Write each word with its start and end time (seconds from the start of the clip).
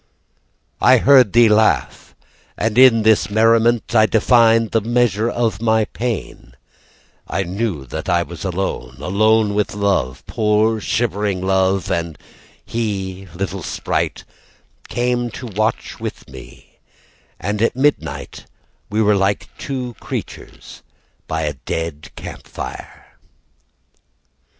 I 0.81 0.97
heard 0.97 1.31
thee 1.31 1.47
laugh, 1.47 2.15
And 2.57 2.75
in 2.75 3.03
this 3.03 3.29
merriment 3.29 3.93
I 3.93 4.07
defined 4.07 4.71
the 4.71 4.81
measure 4.81 5.29
of 5.29 5.61
my 5.61 5.85
pain; 5.85 6.55
I 7.27 7.43
knew 7.43 7.85
that 7.85 8.09
I 8.09 8.23
was 8.23 8.43
alone, 8.43 8.95
Alone 8.99 9.53
with 9.53 9.75
love, 9.75 10.25
Poor 10.25 10.79
shivering 10.81 11.43
love, 11.45 11.91
And 11.91 12.17
he, 12.65 13.27
little 13.35 13.61
sprite, 13.61 14.23
Came 14.87 15.29
to 15.37 15.45
watch 15.45 15.99
with 15.99 16.27
me, 16.27 16.79
And 17.39 17.61
at 17.61 17.75
midnight, 17.75 18.47
We 18.89 19.03
were 19.03 19.13
like 19.15 19.55
two 19.59 19.93
creatures 19.99 20.81
by 21.27 21.41
a 21.43 21.53
dead 21.53 22.09
camp 22.15 22.47
fire. 22.47 23.19